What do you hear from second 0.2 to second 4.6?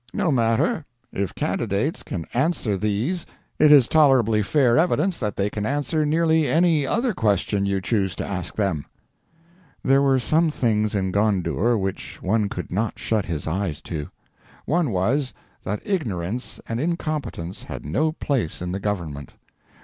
matter; if candidates can answer these it is tolerably